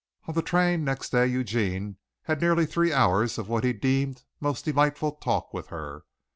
[0.25, 4.65] On the train next day Eugene had nearly three hours of what he deemed most
[4.65, 6.05] delightful talk with her.